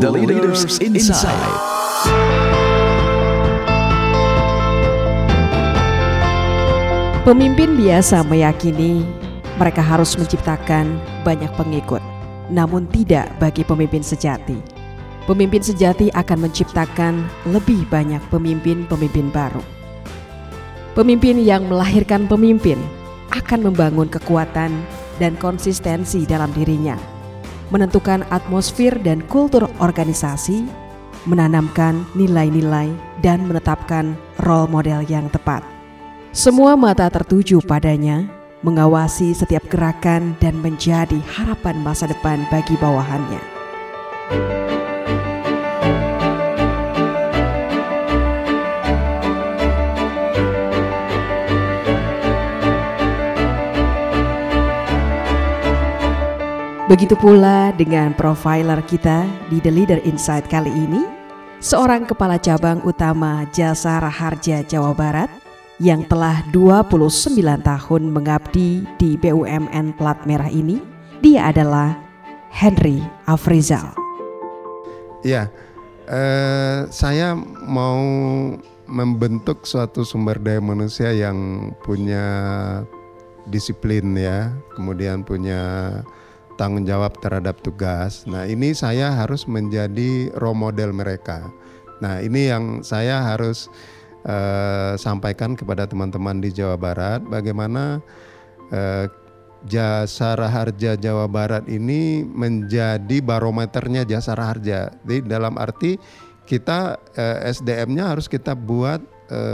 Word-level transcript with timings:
The 0.00 0.08
Leaders 0.08 0.80
Inside. 0.80 1.28
Pemimpin 7.28 7.76
biasa 7.76 8.24
meyakini 8.24 9.04
mereka 9.60 9.84
harus 9.84 10.16
menciptakan 10.16 10.96
banyak 11.20 11.52
pengikut, 11.52 12.00
namun 12.48 12.88
tidak 12.88 13.28
bagi 13.36 13.60
pemimpin 13.60 14.00
sejati. 14.00 14.56
Pemimpin 15.28 15.60
sejati 15.60 16.08
akan 16.16 16.48
menciptakan 16.48 17.20
lebih 17.52 17.84
banyak 17.92 18.24
pemimpin-pemimpin 18.32 19.28
baru. 19.28 19.60
Pemimpin 20.96 21.44
yang 21.44 21.68
melahirkan 21.68 22.24
pemimpin 22.24 22.80
akan 23.36 23.68
membangun 23.68 24.08
kekuatan 24.08 24.72
dan 25.20 25.36
konsistensi 25.36 26.24
dalam 26.24 26.48
dirinya, 26.56 26.96
menentukan 27.70 28.26
atmosfer 28.28 28.94
dan 29.00 29.22
kultur 29.30 29.66
organisasi, 29.78 30.66
menanamkan 31.24 32.04
nilai-nilai, 32.18 32.90
dan 33.24 33.46
menetapkan 33.46 34.18
role 34.42 34.68
model 34.68 35.00
yang 35.06 35.30
tepat. 35.30 35.62
Semua 36.30 36.78
mata 36.78 37.10
tertuju 37.10 37.58
padanya, 37.62 38.26
mengawasi 38.62 39.32
setiap 39.32 39.64
gerakan 39.72 40.36
dan 40.38 40.60
menjadi 40.60 41.18
harapan 41.32 41.80
masa 41.80 42.06
depan 42.06 42.44
bagi 42.52 42.76
bawahannya. 42.76 43.42
Begitu 56.90 57.14
pula 57.14 57.70
dengan 57.78 58.10
profiler 58.18 58.82
kita 58.82 59.22
di 59.46 59.62
The 59.62 59.70
Leader 59.70 60.02
Insight 60.02 60.50
kali 60.50 60.74
ini, 60.74 61.06
seorang 61.62 62.02
kepala 62.02 62.34
cabang 62.34 62.82
utama 62.82 63.46
Jasa 63.54 64.02
Raharja 64.02 64.66
Jawa 64.66 64.90
Barat 64.90 65.30
yang 65.78 66.02
telah 66.10 66.42
29 66.50 67.38
tahun 67.62 68.02
mengabdi 68.10 68.82
di 68.98 69.14
BUMN 69.22 69.94
Plat 69.94 70.18
Merah 70.26 70.50
ini, 70.50 70.82
dia 71.22 71.54
adalah 71.54 71.94
Henry 72.50 72.98
Afrizal. 73.22 73.94
Ya, 75.22 75.46
eh, 76.10 76.90
saya 76.90 77.38
mau 77.70 78.02
membentuk 78.90 79.62
suatu 79.62 80.02
sumber 80.02 80.42
daya 80.42 80.58
manusia 80.58 81.14
yang 81.14 81.70
punya 81.86 82.26
disiplin 83.46 84.10
ya, 84.18 84.50
kemudian 84.74 85.22
punya 85.22 85.62
tanggung 86.60 86.84
jawab 86.84 87.16
terhadap 87.24 87.64
tugas. 87.64 88.28
Nah, 88.28 88.44
ini 88.44 88.76
saya 88.76 89.16
harus 89.16 89.48
menjadi 89.48 90.28
role 90.36 90.60
model 90.60 90.92
mereka. 90.92 91.48
Nah, 92.04 92.20
ini 92.20 92.52
yang 92.52 92.84
saya 92.84 93.24
harus 93.24 93.72
uh, 94.28 94.92
sampaikan 95.00 95.56
kepada 95.56 95.88
teman-teman 95.88 96.44
di 96.44 96.52
Jawa 96.52 96.76
Barat 96.76 97.24
bagaimana 97.24 98.04
uh, 98.68 99.08
jasa 99.64 100.36
raharja 100.36 101.00
Jawa 101.00 101.24
Barat 101.32 101.64
ini 101.64 102.28
menjadi 102.28 103.24
barometernya 103.24 104.04
jasa 104.04 104.36
raharja. 104.36 104.92
Jadi 105.00 105.24
dalam 105.24 105.56
arti 105.56 105.96
kita 106.44 107.00
uh, 107.00 107.40
eh, 107.40 107.56
SDM-nya 107.56 108.12
harus 108.12 108.28
kita 108.28 108.52
buat 108.52 109.00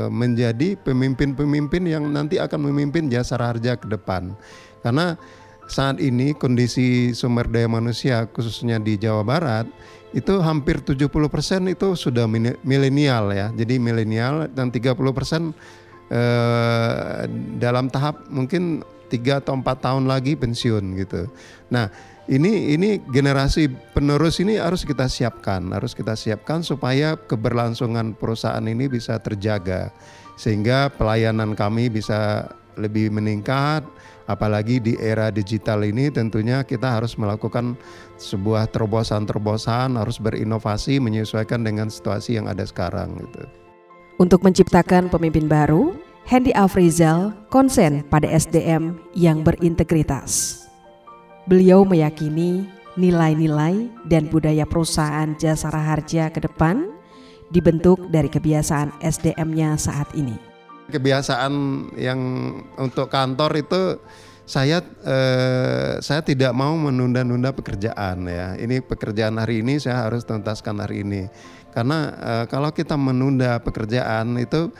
menjadi 0.08 0.72
pemimpin-pemimpin 0.88 1.84
yang 1.84 2.08
nanti 2.08 2.40
akan 2.40 2.72
memimpin 2.72 3.12
jasa 3.12 3.36
raharja 3.36 3.76
ke 3.76 3.84
depan. 3.84 4.32
Karena 4.80 5.20
saat 5.66 5.98
ini 5.98 6.34
kondisi 6.34 7.10
sumber 7.10 7.50
daya 7.50 7.66
manusia 7.66 8.26
khususnya 8.30 8.78
di 8.78 8.94
Jawa 8.98 9.26
Barat 9.26 9.66
itu 10.14 10.38
hampir 10.40 10.80
70% 10.80 11.10
itu 11.68 11.88
sudah 11.92 12.24
milenial 12.64 13.34
ya. 13.34 13.52
Jadi 13.52 13.76
milenial 13.76 14.48
dan 14.48 14.72
30% 14.72 14.94
eh, 16.08 17.26
dalam 17.58 17.90
tahap 17.90 18.24
mungkin 18.30 18.86
tiga 19.06 19.38
atau 19.38 19.54
empat 19.54 19.82
tahun 19.82 20.06
lagi 20.06 20.34
pensiun 20.34 20.84
gitu. 20.98 21.30
Nah, 21.70 21.90
ini 22.26 22.74
ini 22.74 22.98
generasi 23.06 23.70
penerus 23.94 24.42
ini 24.42 24.58
harus 24.58 24.82
kita 24.82 25.06
siapkan, 25.06 25.62
harus 25.70 25.94
kita 25.94 26.18
siapkan 26.18 26.62
supaya 26.66 27.14
keberlangsungan 27.14 28.18
perusahaan 28.18 28.64
ini 28.66 28.90
bisa 28.90 29.18
terjaga 29.22 29.94
sehingga 30.36 30.92
pelayanan 30.92 31.56
kami 31.56 31.88
bisa 31.88 32.50
lebih 32.76 33.08
meningkat 33.08 33.86
apalagi 34.26 34.82
di 34.82 34.94
era 34.98 35.30
digital 35.30 35.86
ini 35.86 36.10
tentunya 36.10 36.62
kita 36.66 36.98
harus 36.98 37.14
melakukan 37.18 37.78
sebuah 38.18 38.70
terobosan-terobosan 38.74 39.98
harus 39.98 40.18
berinovasi 40.18 40.98
menyesuaikan 40.98 41.62
dengan 41.62 41.90
situasi 41.90 42.38
yang 42.38 42.50
ada 42.50 42.66
sekarang 42.66 43.18
gitu. 43.22 43.42
Untuk 44.16 44.42
menciptakan 44.42 45.12
pemimpin 45.12 45.46
baru, 45.46 45.94
Hendy 46.26 46.50
Afrizal 46.56 47.36
konsen 47.52 48.02
pada 48.10 48.26
SDM 48.26 48.98
yang 49.14 49.46
berintegritas. 49.46 50.62
Beliau 51.46 51.86
meyakini 51.86 52.66
nilai-nilai 52.98 53.86
dan 54.08 54.26
budaya 54.26 54.66
perusahaan 54.66 55.36
jasa 55.38 55.70
raharja 55.70 56.32
ke 56.32 56.42
depan 56.42 56.90
dibentuk 57.54 58.02
dari 58.10 58.26
kebiasaan 58.26 58.90
SDM-nya 58.98 59.78
saat 59.78 60.10
ini 60.18 60.55
kebiasaan 60.90 61.52
yang 61.98 62.20
untuk 62.78 63.10
kantor 63.10 63.50
itu 63.58 63.82
saya 64.46 64.78
eh, 65.02 65.98
saya 65.98 66.22
tidak 66.22 66.54
mau 66.54 66.72
menunda-nunda 66.78 67.50
pekerjaan 67.50 68.30
ya. 68.30 68.54
Ini 68.54 68.78
pekerjaan 68.86 69.42
hari 69.42 69.66
ini 69.66 69.82
saya 69.82 70.06
harus 70.06 70.22
tuntaskan 70.22 70.78
hari 70.78 71.02
ini. 71.02 71.26
Karena 71.74 71.98
eh, 72.14 72.44
kalau 72.46 72.70
kita 72.70 72.94
menunda 72.94 73.58
pekerjaan 73.58 74.38
itu 74.38 74.70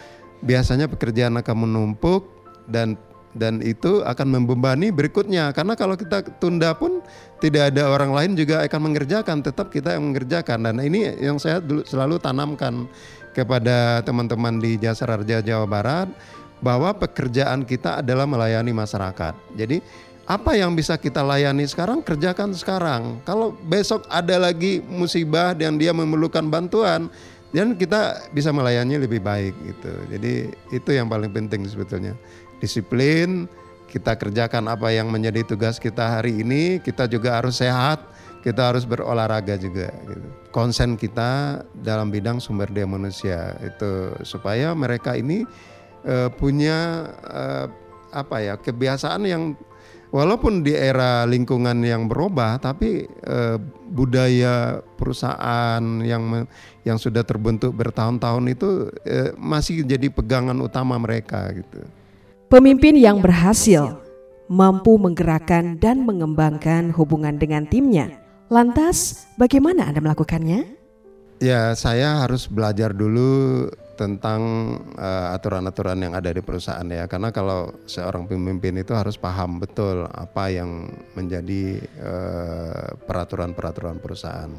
biasanya 0.46 0.86
pekerjaan 0.86 1.34
akan 1.42 1.56
menumpuk 1.66 2.30
dan 2.70 2.94
dan 3.36 3.60
itu 3.60 4.00
akan 4.00 4.32
membebani 4.32 4.88
berikutnya 4.88 5.52
karena 5.52 5.76
kalau 5.76 5.92
kita 5.92 6.24
tunda 6.40 6.72
pun 6.72 7.04
tidak 7.36 7.68
ada 7.68 7.92
orang 7.92 8.16
lain 8.16 8.32
juga 8.32 8.64
akan 8.64 8.80
mengerjakan 8.90 9.44
tetap 9.44 9.68
kita 9.68 9.92
yang 9.92 10.08
mengerjakan 10.08 10.64
dan 10.64 10.80
ini 10.80 11.04
yang 11.20 11.36
saya 11.36 11.60
selalu 11.84 12.16
tanamkan 12.16 12.88
kepada 13.36 14.00
teman-teman 14.00 14.56
di 14.56 14.80
Jasa 14.80 15.04
Raja 15.04 15.44
Jawa 15.44 15.68
Barat 15.68 16.08
bahwa 16.64 16.96
pekerjaan 16.96 17.68
kita 17.68 18.00
adalah 18.00 18.24
melayani 18.24 18.72
masyarakat. 18.72 19.36
Jadi 19.52 19.84
apa 20.24 20.56
yang 20.56 20.72
bisa 20.72 20.96
kita 20.96 21.20
layani 21.20 21.68
sekarang 21.68 22.00
kerjakan 22.00 22.56
sekarang. 22.56 23.20
Kalau 23.28 23.52
besok 23.68 24.08
ada 24.08 24.40
lagi 24.40 24.80
musibah 24.80 25.52
dan 25.52 25.76
dia 25.76 25.92
memerlukan 25.92 26.48
bantuan, 26.48 27.12
dan 27.54 27.76
kita 27.78 28.26
bisa 28.32 28.50
melayani 28.50 28.98
lebih 28.98 29.22
baik 29.22 29.54
gitu. 29.62 29.92
Jadi 30.10 30.32
itu 30.72 30.90
yang 30.90 31.06
paling 31.06 31.30
penting 31.30 31.62
sebetulnya. 31.68 32.16
Disiplin, 32.58 33.46
kita 33.86 34.18
kerjakan 34.18 34.66
apa 34.66 34.90
yang 34.90 35.12
menjadi 35.12 35.44
tugas 35.46 35.78
kita 35.78 36.18
hari 36.18 36.42
ini, 36.42 36.82
kita 36.82 37.06
juga 37.06 37.38
harus 37.38 37.60
sehat 37.60 38.02
kita 38.46 38.70
harus 38.70 38.86
berolahraga 38.86 39.58
juga 39.58 39.90
gitu. 40.06 40.22
konsen 40.54 40.94
kita 40.94 41.66
dalam 41.82 42.14
bidang 42.14 42.38
sumber 42.38 42.70
daya 42.70 42.86
manusia 42.86 43.58
itu 43.58 44.14
supaya 44.22 44.70
mereka 44.70 45.18
ini 45.18 45.42
uh, 46.06 46.30
punya 46.30 47.10
uh, 47.26 47.66
apa 48.14 48.36
ya 48.38 48.54
kebiasaan 48.54 49.26
yang 49.26 49.42
walaupun 50.14 50.62
di 50.62 50.78
era 50.78 51.26
lingkungan 51.26 51.82
yang 51.82 52.06
berubah 52.06 52.62
tapi 52.62 53.10
uh, 53.26 53.58
budaya 53.90 54.78
perusahaan 54.94 55.82
yang 56.06 56.46
yang 56.86 57.02
sudah 57.02 57.26
terbentuk 57.26 57.74
bertahun-tahun 57.74 58.46
itu 58.46 58.94
uh, 58.94 59.34
masih 59.34 59.82
jadi 59.82 60.06
pegangan 60.06 60.54
utama 60.62 60.94
mereka 61.02 61.50
gitu. 61.50 61.82
Pemimpin 62.46 62.94
yang 62.94 63.18
berhasil 63.18 63.98
mampu 64.46 64.94
menggerakkan 65.02 65.82
dan 65.82 66.06
mengembangkan 66.06 66.94
hubungan 66.94 67.34
dengan 67.42 67.66
timnya 67.66 68.25
Lantas, 68.46 69.26
bagaimana 69.34 69.90
Anda 69.90 69.98
melakukannya? 69.98 70.78
Ya, 71.42 71.74
saya 71.74 72.22
harus 72.22 72.46
belajar 72.46 72.94
dulu 72.94 73.66
tentang 73.98 74.40
uh, 74.94 75.34
aturan-aturan 75.34 75.98
yang 75.98 76.14
ada 76.14 76.30
di 76.30 76.38
perusahaan 76.38 76.86
ya. 76.86 77.10
Karena 77.10 77.34
kalau 77.34 77.74
seorang 77.90 78.30
pemimpin 78.30 78.78
itu 78.78 78.94
harus 78.94 79.18
paham 79.18 79.58
betul 79.58 80.06
apa 80.06 80.52
yang 80.52 80.86
menjadi 81.18 81.82
uh, 81.98 82.94
peraturan-peraturan 83.02 83.98
perusahaan. 83.98 84.52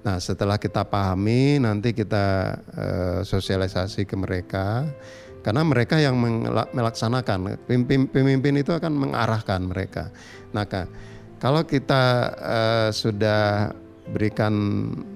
Nah, 0.00 0.16
setelah 0.16 0.56
kita 0.56 0.86
pahami, 0.88 1.60
nanti 1.60 1.92
kita 1.92 2.56
uh, 2.72 3.20
sosialisasi 3.20 4.08
ke 4.08 4.16
mereka. 4.16 4.88
Karena 5.44 5.62
mereka 5.62 6.02
yang 6.02 6.18
melaksanakan, 6.74 7.70
pemimpin, 7.70 8.10
pemimpin 8.10 8.54
itu 8.58 8.74
akan 8.74 8.90
mengarahkan 8.90 9.62
mereka. 9.62 10.10
Nah, 10.50 10.66
kalau 11.46 11.62
kita 11.62 12.34
uh, 12.42 12.88
sudah 12.90 13.70
berikan 14.10 14.50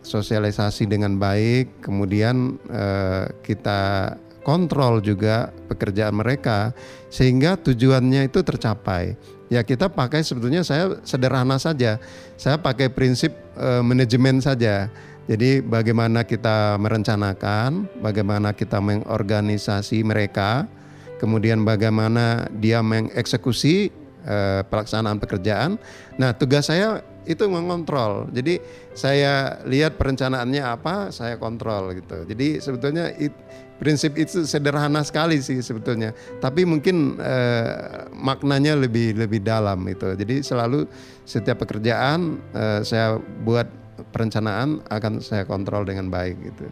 sosialisasi 0.06 0.86
dengan 0.86 1.18
baik, 1.18 1.82
kemudian 1.82 2.54
uh, 2.70 3.26
kita 3.42 4.14
kontrol 4.46 5.02
juga 5.02 5.50
pekerjaan 5.66 6.14
mereka 6.14 6.70
sehingga 7.10 7.58
tujuannya 7.58 8.30
itu 8.30 8.46
tercapai. 8.46 9.18
Ya 9.50 9.66
kita 9.66 9.90
pakai 9.90 10.22
sebetulnya 10.22 10.62
saya 10.62 11.02
sederhana 11.02 11.58
saja. 11.58 11.98
Saya 12.38 12.62
pakai 12.62 12.94
prinsip 12.94 13.34
uh, 13.58 13.82
manajemen 13.82 14.38
saja. 14.38 14.86
Jadi 15.26 15.58
bagaimana 15.66 16.22
kita 16.22 16.78
merencanakan, 16.78 17.90
bagaimana 17.98 18.54
kita 18.54 18.78
mengorganisasi 18.78 20.06
mereka, 20.06 20.70
kemudian 21.18 21.66
bagaimana 21.66 22.46
dia 22.54 22.86
mengeksekusi 22.86 23.90
eh, 24.24 24.60
pelaksanaan 24.66 25.18
pekerjaan. 25.20 25.80
Nah, 26.16 26.36
tugas 26.36 26.68
saya 26.68 27.04
itu 27.28 27.44
mengontrol. 27.46 28.26
Jadi 28.32 28.58
saya 28.96 29.60
lihat 29.68 30.00
perencanaannya 30.00 30.62
apa, 30.64 31.12
saya 31.12 31.36
kontrol 31.36 31.92
gitu. 31.94 32.24
Jadi 32.24 32.58
sebetulnya 32.58 33.12
it, 33.20 33.32
prinsip 33.76 34.16
itu 34.16 34.44
sederhana 34.44 35.04
sekali 35.04 35.40
sih 35.40 35.60
sebetulnya. 35.60 36.16
Tapi 36.40 36.64
mungkin 36.64 37.20
eh, 37.20 38.08
maknanya 38.12 38.76
lebih 38.76 39.16
lebih 39.16 39.44
dalam 39.44 39.84
itu. 39.88 40.16
Jadi 40.16 40.44
selalu 40.44 40.88
setiap 41.28 41.62
pekerjaan 41.64 42.40
eh, 42.56 42.80
saya 42.82 43.20
buat 43.44 43.68
perencanaan 44.10 44.80
akan 44.88 45.20
saya 45.20 45.44
kontrol 45.44 45.84
dengan 45.84 46.08
baik 46.08 46.36
gitu. 46.40 46.66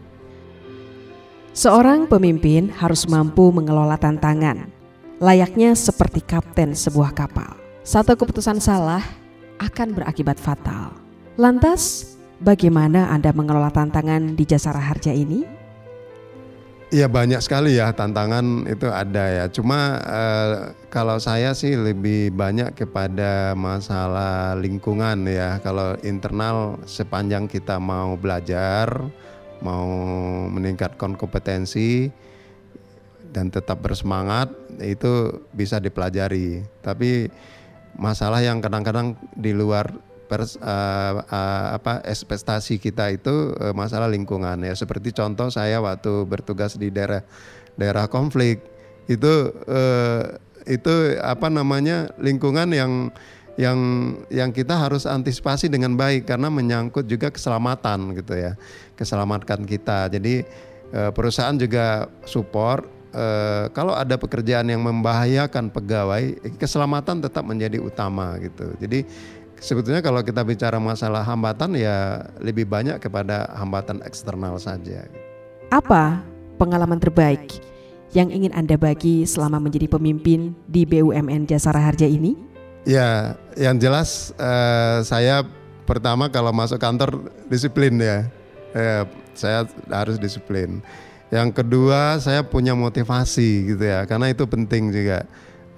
Seorang 1.53 2.05
pemimpin 2.05 2.69
harus 2.69 3.09
mampu 3.09 3.49
mengelola 3.49 3.97
tantangan, 3.97 4.69
layaknya 5.19 5.75
seperti 5.75 6.23
kapten 6.23 6.71
sebuah 6.71 7.11
kapal. 7.11 7.59
Satu 7.83 8.15
keputusan 8.15 8.63
salah 8.63 9.03
akan 9.59 9.91
berakibat 9.91 10.39
fatal. 10.39 10.95
Lantas, 11.35 12.15
bagaimana 12.39 13.11
Anda 13.11 13.35
mengelola 13.35 13.71
tantangan 13.71 14.35
di 14.39 14.43
Jasara 14.47 14.79
Harja 14.79 15.11
ini? 15.11 15.59
Iya 16.89 17.05
banyak 17.05 17.37
sekali 17.45 17.77
ya 17.77 17.93
tantangan 17.93 18.65
itu 18.65 18.89
ada 18.89 19.25
ya. 19.29 19.45
Cuma 19.53 20.01
eh, 20.01 20.73
kalau 20.89 21.21
saya 21.21 21.53
sih 21.53 21.77
lebih 21.77 22.33
banyak 22.33 22.73
kepada 22.73 23.53
masalah 23.53 24.57
lingkungan 24.57 25.21
ya. 25.29 25.61
Kalau 25.61 25.93
internal 26.01 26.81
sepanjang 26.89 27.45
kita 27.45 27.77
mau 27.77 28.17
belajar, 28.17 29.05
mau 29.61 29.85
meningkatkan 30.49 31.13
kompetensi 31.13 32.09
dan 33.29 33.53
tetap 33.53 33.81
bersemangat 33.81 34.49
itu 34.81 35.43
bisa 35.53 35.77
dipelajari. 35.77 36.65
Tapi 36.81 37.29
masalah 37.99 38.41
yang 38.41 38.63
kadang-kadang 38.63 39.17
di 39.35 39.51
luar 39.51 39.91
pers, 40.29 40.55
uh, 40.61 41.25
uh, 41.25 41.67
apa 41.73 42.05
ekspektasi 42.05 42.77
kita 42.77 43.09
itu 43.09 43.57
uh, 43.57 43.73
masalah 43.73 44.05
lingkungan 44.05 44.61
ya 44.61 44.77
seperti 44.77 45.09
contoh 45.09 45.49
saya 45.49 45.81
waktu 45.81 46.29
bertugas 46.29 46.77
di 46.77 46.93
daerah 46.93 47.25
daerah 47.73 48.05
konflik 48.05 48.61
itu 49.09 49.49
uh, 49.65 50.37
itu 50.69 51.17
apa 51.25 51.49
namanya 51.49 52.13
lingkungan 52.21 52.69
yang 52.69 53.09
yang 53.57 53.79
yang 54.29 54.53
kita 54.53 54.77
harus 54.77 55.09
antisipasi 55.09 55.67
dengan 55.67 55.97
baik 55.97 56.29
karena 56.29 56.47
menyangkut 56.47 57.09
juga 57.09 57.33
keselamatan 57.33 58.13
gitu 58.15 58.37
ya 58.37 58.53
keselamatan 58.95 59.67
kita 59.67 60.07
jadi 60.07 60.47
perusahaan 60.89 61.53
juga 61.53 62.07
support 62.23 62.98
uh, 63.13 63.71
kalau 63.73 63.93
ada 63.93 64.15
pekerjaan 64.17 64.67
yang 64.69 64.81
membahayakan 64.81 65.69
pegawai 65.69 66.37
keselamatan 66.57 67.23
tetap 67.23 67.45
menjadi 67.45 67.77
utama 67.79 68.35
gitu 68.41 68.73
jadi 68.81 69.05
sebetulnya 69.59 69.99
kalau 69.99 70.23
kita 70.23 70.41
bicara 70.41 70.79
masalah 70.79 71.21
hambatan 71.21 71.75
ya 71.75 72.23
lebih 72.39 72.65
banyak 72.65 72.97
kepada 72.97 73.51
hambatan 73.59 73.99
eksternal 74.07 74.55
saja. 74.57 75.05
Apa 75.69 76.23
pengalaman 76.57 76.97
terbaik 76.97 77.59
yang 78.15 78.33
ingin 78.33 78.55
Anda 78.55 78.79
bagi 78.79 79.27
selama 79.27 79.61
menjadi 79.61 79.85
pemimpin 79.85 80.57
di 80.65 80.87
BUMN 80.87 81.45
Jasara 81.45 81.83
Harja 81.83 82.09
ini? 82.09 82.33
Ya, 82.87 83.37
yang 83.53 83.77
jelas 83.77 84.33
eh, 84.39 84.99
saya 85.05 85.45
pertama 85.85 86.31
kalau 86.31 86.49
masuk 86.49 86.81
kantor 86.81 87.29
disiplin 87.51 87.93
ya. 88.01 88.25
Eh, 88.73 89.03
saya 89.37 89.67
harus 89.93 90.17
disiplin. 90.17 90.81
Yang 91.29 91.61
kedua 91.61 92.17
saya 92.17 92.41
punya 92.41 92.73
motivasi 92.73 93.73
gitu 93.73 93.85
ya, 93.85 94.05
karena 94.09 94.33
itu 94.33 94.45
penting 94.49 94.89
juga. 94.89 95.25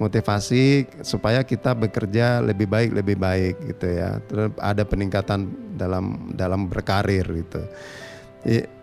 Motivasi 0.01 0.89
supaya 1.05 1.45
kita 1.45 1.77
bekerja 1.77 2.41
lebih 2.41 2.65
baik 2.65 2.89
lebih 2.89 3.21
baik 3.21 3.55
gitu 3.69 3.85
ya. 3.85 4.17
Terus 4.25 4.49
ada 4.57 4.81
peningkatan 4.81 5.45
dalam 5.77 6.33
dalam 6.33 6.65
berkarir 6.65 7.21
gitu. 7.21 7.61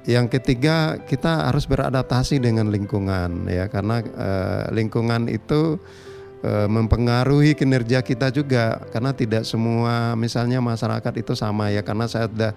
Yang 0.06 0.38
ketiga 0.38 0.94
kita 1.02 1.50
harus 1.50 1.66
beradaptasi 1.66 2.38
dengan 2.38 2.70
lingkungan 2.70 3.50
ya. 3.50 3.66
Karena 3.66 3.98
uh, 3.98 4.70
lingkungan 4.70 5.26
itu 5.26 5.82
uh, 6.46 6.70
mempengaruhi 6.70 7.58
kinerja 7.58 7.98
kita 8.06 8.30
juga. 8.30 8.86
Karena 8.94 9.10
tidak 9.10 9.42
semua 9.42 10.14
misalnya 10.14 10.62
masyarakat 10.62 11.18
itu 11.18 11.34
sama 11.34 11.74
ya. 11.74 11.82
Karena 11.82 12.06
saya 12.06 12.30
sudah 12.30 12.54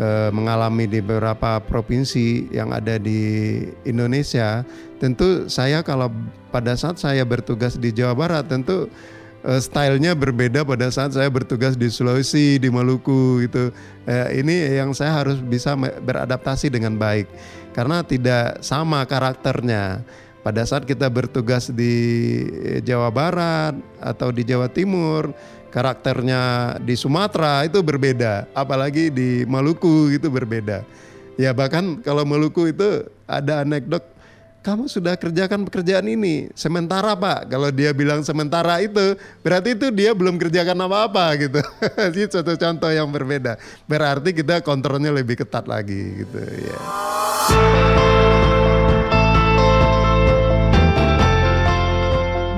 uh, 0.00 0.30
mengalami 0.32 0.88
di 0.88 1.00
beberapa 1.00 1.60
provinsi 1.60 2.48
yang 2.52 2.72
ada 2.72 2.96
di 3.00 3.60
Indonesia 3.84 4.64
tentu 4.96 5.48
saya 5.52 5.84
kalau 5.84 6.08
pada 6.48 6.72
saat 6.72 6.96
saya 6.96 7.20
bertugas 7.24 7.76
di 7.76 7.92
Jawa 7.92 8.16
Barat 8.16 8.48
tentu 8.48 8.88
uh, 9.44 9.60
stylenya 9.60 10.16
berbeda 10.16 10.64
pada 10.64 10.88
saat 10.88 11.12
saya 11.12 11.28
bertugas 11.28 11.76
di 11.76 11.92
Sulawesi, 11.92 12.56
di 12.56 12.68
Maluku 12.72 13.44
gitu. 13.44 13.70
Uh, 14.08 14.28
ini 14.32 14.76
yang 14.76 14.96
saya 14.96 15.12
harus 15.22 15.38
bisa 15.40 15.76
beradaptasi 15.76 16.72
dengan 16.72 16.96
baik 16.96 17.28
karena 17.76 18.00
tidak 18.02 18.64
sama 18.64 19.04
karakternya. 19.04 20.00
Pada 20.46 20.62
saat 20.62 20.86
kita 20.86 21.10
bertugas 21.10 21.74
di 21.74 21.90
Jawa 22.86 23.10
Barat 23.10 23.74
atau 23.98 24.30
di 24.30 24.46
Jawa 24.46 24.70
Timur, 24.70 25.34
karakternya 25.76 26.40
di 26.80 26.96
Sumatera 26.96 27.68
itu 27.68 27.84
berbeda, 27.84 28.48
apalagi 28.56 29.12
di 29.12 29.44
Maluku 29.44 30.08
itu 30.08 30.32
berbeda. 30.32 30.80
Ya 31.36 31.52
bahkan 31.52 32.00
kalau 32.00 32.24
Maluku 32.24 32.72
itu 32.72 33.04
ada 33.28 33.60
anekdot 33.60 34.00
kamu 34.64 34.88
sudah 34.88 35.20
kerjakan 35.20 35.68
pekerjaan 35.68 36.08
ini 36.08 36.48
sementara 36.56 37.12
pak. 37.12 37.52
Kalau 37.52 37.68
dia 37.68 37.92
bilang 37.92 38.24
sementara 38.24 38.80
itu 38.80 39.20
berarti 39.44 39.76
itu 39.76 39.92
dia 39.92 40.16
belum 40.16 40.40
kerjakan 40.40 40.80
apa-apa 40.88 41.38
gitu. 41.38 41.60
Ini 42.10 42.26
satu 42.26 42.58
contoh 42.58 42.90
yang 42.90 43.06
berbeda. 43.06 43.62
Berarti 43.86 44.34
kita 44.34 44.66
kontrolnya 44.66 45.14
lebih 45.14 45.38
ketat 45.38 45.70
lagi 45.70 46.26
gitu 46.26 46.40
ya. 46.42 46.80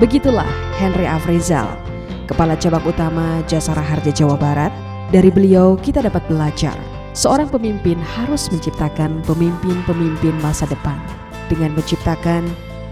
Begitulah 0.01 0.49
Henry 0.81 1.05
Afrizal 1.05 1.88
kepala 2.29 2.53
cabang 2.53 2.85
utama 2.85 3.41
Jasara 3.49 3.81
Harja 3.81 4.13
Jawa 4.13 4.37
Barat 4.37 4.69
dari 5.09 5.33
beliau 5.33 5.73
kita 5.81 6.05
dapat 6.05 6.21
belajar 6.29 6.77
seorang 7.17 7.49
pemimpin 7.49 7.97
harus 7.97 8.53
menciptakan 8.53 9.25
pemimpin-pemimpin 9.25 10.37
masa 10.45 10.69
depan 10.69 11.01
dengan 11.49 11.73
menciptakan 11.73 12.45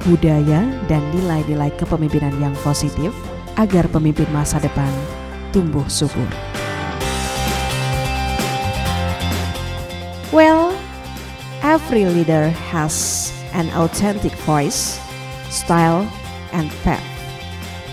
budaya 0.09 0.65
dan 0.89 1.05
nilai-nilai 1.13 1.69
kepemimpinan 1.77 2.33
yang 2.41 2.57
positif 2.65 3.13
agar 3.61 3.85
pemimpin 3.93 4.25
masa 4.33 4.57
depan 4.57 4.89
tumbuh 5.53 5.85
subur. 5.85 6.25
Well, 10.33 10.73
every 11.61 12.09
leader 12.09 12.49
has 12.73 13.29
an 13.53 13.69
authentic 13.77 14.33
voice, 14.43 14.97
style, 15.53 16.09
and 16.51 16.73
path. 16.81 17.16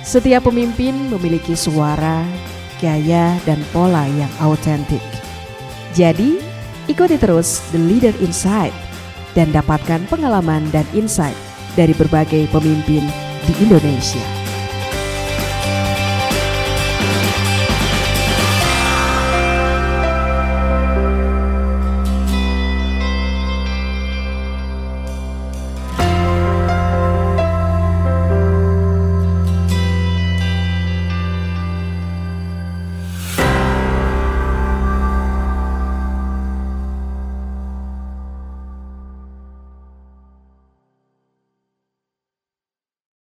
Setiap 0.04 0.52
pemimpin 0.52 0.92
memiliki 1.08 1.56
suara, 1.56 2.28
gaya, 2.76 3.40
dan 3.48 3.56
pola 3.72 4.04
yang 4.04 4.28
autentik. 4.36 5.00
Jadi, 5.96 6.36
ikuti 6.92 7.16
terus 7.16 7.64
The 7.72 7.80
Leader 7.80 8.12
Inside 8.20 8.76
dan 9.32 9.48
dapatkan 9.56 10.04
pengalaman 10.12 10.68
dan 10.76 10.84
insight 10.92 11.36
dari 11.72 11.96
berbagai 11.96 12.52
pemimpin 12.52 13.08
di 13.48 13.52
Indonesia. 13.64 14.43